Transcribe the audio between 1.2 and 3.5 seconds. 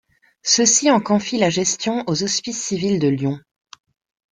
la gestion aux Hospices civils de Lyon.